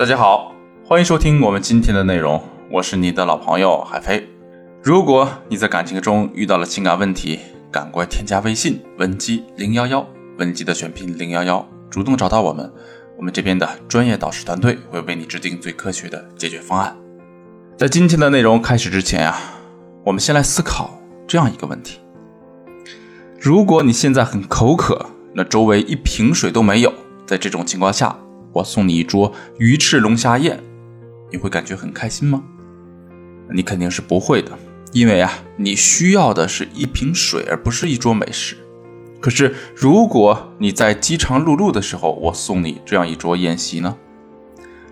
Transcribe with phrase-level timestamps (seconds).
[0.00, 4.26] 大家好，欢迎收听我们今天的内容，我是你的老朋友海飞。
[4.82, 7.38] 如果你在感情中遇到了情感问题，
[7.70, 10.06] 赶快添加微信文姬零幺幺，
[10.38, 12.72] 文姬的全拼零幺幺，主动找到我们，
[13.18, 16.96] 我们这边的专业导师团队会为你制定最科学的解决方案。
[17.76, 19.38] 在今天的内容开始之前啊，
[20.02, 20.98] 我们先来思考
[21.28, 21.98] 这样一个问题：
[23.38, 26.90] 如果你现在很口渴，那周围一瓶水都没有，
[27.26, 28.16] 在这种情况下。
[28.52, 30.58] 我送你一桌鱼翅龙虾宴，
[31.30, 32.42] 你会感觉很开心吗？
[33.52, 34.50] 你肯定是不会的，
[34.92, 38.56] 因为啊，你需要的是一瓶水，而不是一桌美食。
[39.20, 43.96] 可是，如果你在饥肠辘辘的时候，我送你这样一桌宴席呢？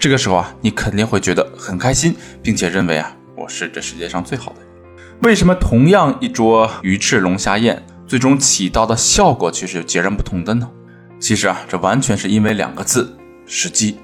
[0.00, 4.68] 这个时候啊，你肯定会觉得很开心，并且认为啊，我是这世界上最好的人。
[5.22, 10.70] 为什么同样一桌鱼翅龙虾宴，最终起到的效果却是截然不同的呢？
[11.20, 13.16] 其实啊，这完全是因为两个字。
[13.46, 13.98] 时机，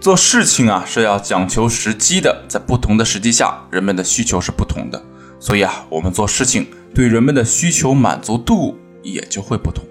[0.00, 5.02] 做事情啊是要讲求时机的，在不同的时机下，人们的需求是不同的，
[5.38, 9.84] 所以啊，我们做事情对人们的需求满足度也就会不同，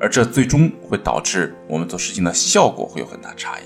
[0.00, 3.62] 而这最终会导致我们做事情的效果会有很大差异。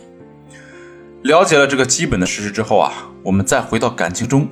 [1.23, 2.93] 了解了这个基本的事实之后啊，
[3.23, 4.49] 我们再回到感情中。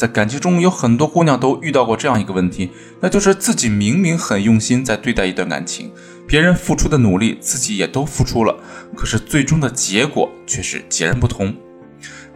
[0.00, 2.70] 在感情中，有很多姑娘都遇到过这样一个问题，
[3.00, 5.92] 那就是自己明明很用心在对待一段感情，
[6.26, 8.56] 别人付出的努力自己也都付出了，
[8.96, 11.54] 可是最终的结果却是截然不同。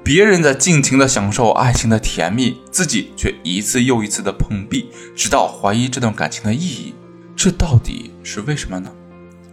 [0.03, 6.93] 别人在尽情的享受爱情的甜蜜，自己却一次又一次的碰壁，直到怀疑这段感情的意义。
[7.35, 8.93] 这到底是为什么呢？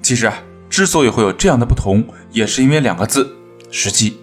[0.02, 3.38] 其实啊，之所以会有这样的不同，也是因为两个字：
[3.70, 4.18] 时机。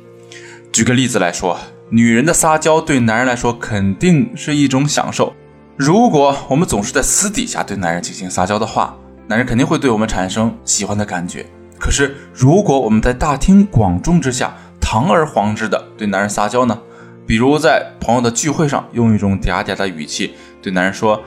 [0.71, 1.59] 举个例子来说。
[1.91, 5.35] 女人的撒娇对男人来说肯定是一种享受。
[5.77, 8.95] 如果我们总是在私底下对男人进行撒娇的话，
[9.27, 11.47] 男人肯定会对我们产生喜欢的感觉。
[11.79, 16.79] 可是，如果我们在大庭广众之下堂而皇之的对男人撒娇呢？
[17.27, 21.23] 比如在朋友的聚会上，用一种嗲嗲的语气对男人说：“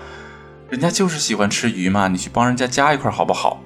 [0.69, 3.61] 人家就是喜欢吃鱼嘛，你去帮人家夹一块好不好？”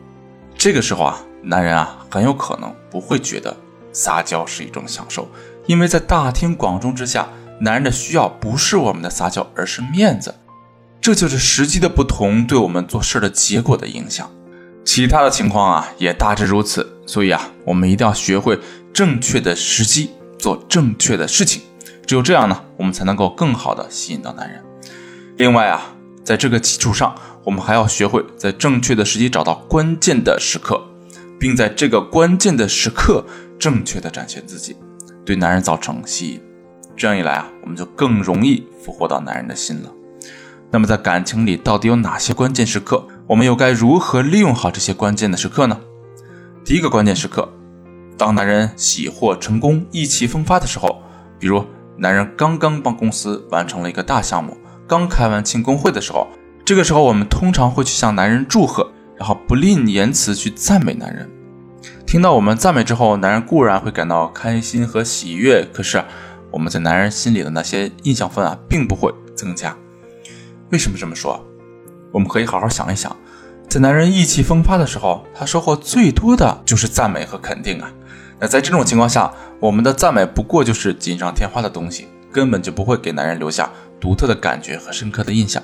[0.58, 3.56] 这个时候啊，男人啊很有可能不会觉得
[3.92, 5.28] 撒娇是一种享受。
[5.68, 7.28] 因为在大庭广众之下，
[7.60, 10.34] 男人的需要不是我们的撒娇，而是面子。
[11.02, 14.30] 这就是时机的不同对我们做事的结果的影响。
[14.84, 16.92] 其他的情况啊，也大致如此。
[17.08, 18.60] 所以啊，我们一定要学会
[18.94, 21.62] 正确的时机做正确的事情。
[22.06, 24.64] 只有这样呢，我们才能够更好的吸引到男人。
[25.38, 30.80] 另外啊，在这个基础上，我们还要学会在正确的时机找到关键的时刻，
[31.40, 33.26] 并在这个关键的时刻
[33.60, 34.76] 正确的展现自己。
[35.26, 36.42] 对男人造成吸引，
[36.96, 39.92] 这样一来啊，我们就更容易俘获到男人的心了。
[40.72, 43.08] 那么在感情里到底有哪些关键时刻？
[43.28, 45.80] 我们又该如何利用好这些关键的时刻呢？
[46.64, 47.48] 第一个关键时刻，
[48.18, 51.02] 当男人喜获成功、意气风发的时候，
[51.40, 51.66] 比如
[51.98, 54.56] 男人刚刚帮公司完成了一个大项目，
[54.88, 56.28] 刚开完庆功会的时候，
[56.64, 61.30] 这个时候我们通常会去向男人祝贺，然后不吝言辞去赞美男人。
[62.16, 66.02] 听到我们赞美之后，男人固然会感到开心和喜悦，可是
[66.50, 69.76] 我们在男人心里的那些印象分啊，并不会增加。
[70.72, 71.46] 为什么这么说？
[72.14, 73.14] 我们可以好好想一想，
[73.68, 77.92] 在男人意气风发的时候，他收获最多的就是赞美和肯定啊。
[78.40, 85.62] 那在这种情况下，我们的赞美不过就是锦上添花的东西，根本就不会给男人留下独特的感觉和深刻的印象。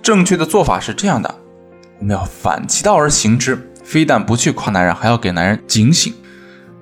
[0.00, 1.34] 正确的做法是这样的，
[1.98, 3.67] 我们要反其道而行之。
[3.88, 6.12] 非但不去夸男人，还要给男人警醒。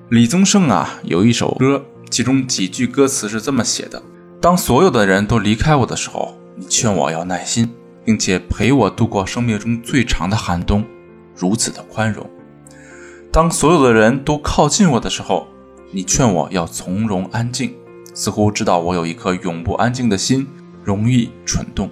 [0.09, 4.03] 李宗盛啊，有一首歌，其中几句歌词是这么写的：
[4.41, 7.71] 当所有的人都离开我的时候，你劝我要耐心，
[8.03, 10.83] 并且陪我度过生命中最长的寒冬，
[11.33, 12.25] 如此的宽容；
[13.31, 15.47] 当所有的人都靠近我的时候，
[15.91, 17.73] 你劝我要从容安静，
[18.13, 20.45] 似乎知道我有一颗永不安静的心，
[20.83, 21.89] 容易蠢动。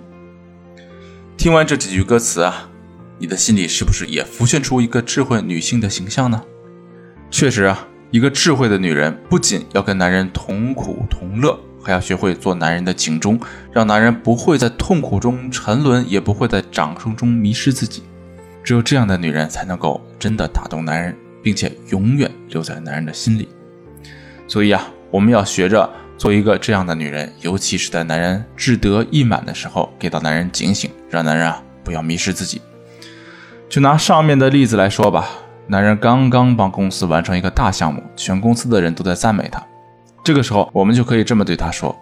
[1.38, 2.70] 听完这几句歌词啊。
[3.18, 6.44] 你的心里是不是也浮现出一个智慧女性的形象呢？
[7.32, 13.40] 确实啊，一个智慧的女人不仅要跟男人同苦同乐，还要学会做男人的警钟，
[13.72, 18.04] 让男人不会在痛苦中沉沦，也不会在掌声中迷失自己。
[18.64, 23.48] 只有这样的女人才能够真的打动男人，并且永远留在男人的心里。
[24.48, 32.62] 所以啊，我们要学着做一个这样的女人，尤其是在男人志得意满的时候，给到男人警醒，让男人啊不要迷失自己。
[33.68, 35.28] 就拿上面的例子来说吧，
[35.68, 39.62] 男人刚刚帮公司完成一个大项目，全公司的人都在赞美他。
[40.24, 41.96] 这个时候，我们就可以这么对他说：“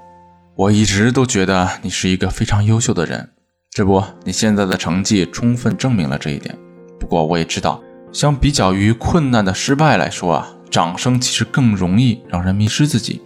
[0.55, 3.29] 我一直都觉得你是一个非常优秀的人，
[3.71, 6.55] 这不，你现在的成绩充分证明了这一点。
[6.99, 7.81] 不过，我也知道，
[8.11, 13.21] 相比较于困难的失败来说啊，掌声其实更容易让人迷失自己。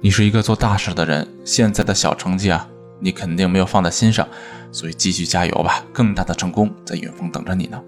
[0.00, 2.68] 你是一个做大事的人，现在的小成绩啊，
[3.00, 4.26] 你肯定没有放在心上，
[4.72, 7.80] 所以继续加油吧，更大的成功在远方等着你呢。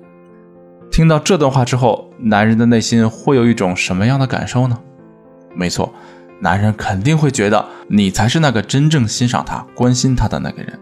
[0.91, 4.79] 听到这段话之后，男人的内心会有一种什么样的感受呢？
[5.55, 5.93] 没错，
[6.41, 10.79] 男人肯定会觉得你才是那个真正欣赏他、关心他的那个人。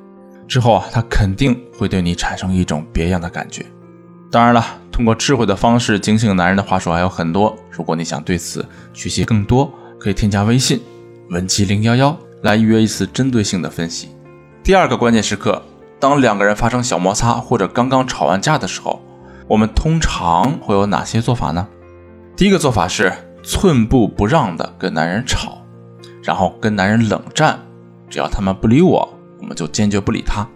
[0.47, 3.65] 之后啊，他肯定会对你产生一种别样的感觉。
[4.31, 7.57] 当然了，通过智慧的方式警醒男人的话术还有很多。
[7.71, 10.83] 如果你想对此学习更多，可以添加微信
[11.31, 14.09] 文姬零幺幺来预约一次针对性的分析。
[14.65, 15.63] 第二个关键时刻，
[16.01, 18.99] 当两个人发生小摩擦或者刚刚吵完架的时候，
[19.47, 21.69] 我们通常会有哪些做法呢？
[22.35, 23.13] 第一个做法是
[23.43, 25.59] 寸步不让的跟男人吵，
[26.23, 27.61] 然后跟男人冷战，
[28.09, 29.07] 只要他们不理我。
[29.39, 30.49] 我们就坚决不理他。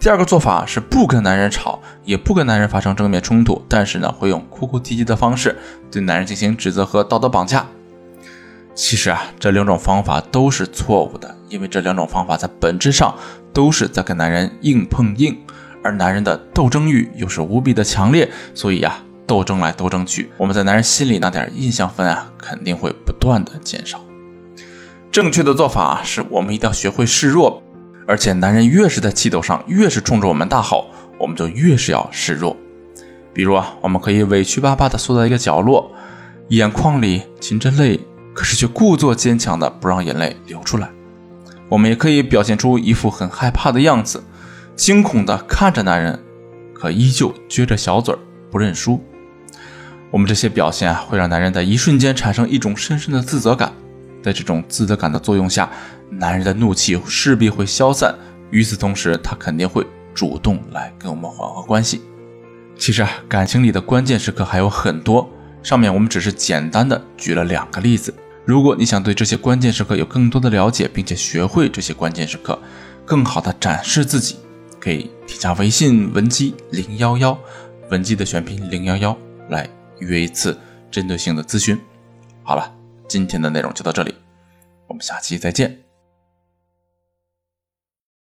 [0.00, 5.58] 第二个做法是不跟男人吵，也不跟男人发生正面冲突，但是呢，会用哭哭啼啼的方式
[5.90, 7.66] 对男人进行指责和道德绑架。
[8.74, 13.14] 其实啊，这两种方法都是错误的，因为这两种方法在本质上
[13.52, 15.38] 都是在跟男人硬碰硬，
[15.84, 24.00] 而男人的斗争欲又是无比的强烈，所以啊，斗争来斗争去，我们在男人心里那点印象分啊，肯定会不断的减少。
[25.10, 27.62] 正确的做法是我们一定要学会示弱。
[28.08, 30.86] 而且，男人越是在气头上，越是冲着我们大吼，
[31.18, 32.56] 我们就越是要示弱。
[33.32, 35.92] 比如啊，我们可以委屈巴巴地缩在一个角落，
[36.48, 38.00] 眼眶里噙着泪，
[38.34, 40.90] 可是却故作坚强的不让眼泪流出来。
[41.72, 44.22] 我们也可以表现出一副很害怕的样子，
[44.76, 46.22] 惊恐地看着男人，
[46.74, 48.18] 可依旧撅着小嘴儿
[48.50, 49.02] 不认输。
[50.10, 53.72] 我们这些表现啊，会让男人在一瞬间产生一种深深的自责感。
[54.22, 55.70] 在这种自责感的作用下，
[56.10, 58.14] 男人的怒气势必会消散。
[58.50, 62.02] 与此同时，他肯定会主动来跟我们缓和关系。
[62.76, 65.26] 其实啊，感情里的关键时刻还有很多，
[65.62, 68.14] 上面我们只是简单的举了两个例子。
[68.44, 72.58] 如果你想对这些关键时刻有更多的了解，并且学会这些关键时刻，
[73.04, 74.36] 更好的展示自己，
[74.80, 77.38] 可以添加微信文姬零幺幺，
[77.90, 79.16] 文姬的全拼零幺幺，
[79.48, 79.68] 来
[80.00, 80.58] 约一次
[80.90, 81.78] 针对性的咨询。
[82.42, 82.72] 好了。
[83.08, 84.14] 今天的内容就到这里，
[84.86, 85.81] 我们下期再见。